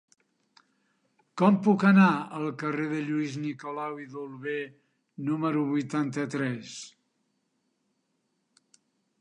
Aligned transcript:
Com 1.41 1.57
puc 1.67 1.85
anar 1.89 2.07
al 2.37 2.47
carrer 2.63 2.87
de 2.93 3.03
Lluís 3.09 3.37
Nicolau 3.43 4.01
i 4.05 4.09
d'Olwer 4.15 4.57
número 5.29 5.65
vuitanta-tres? 5.75 6.83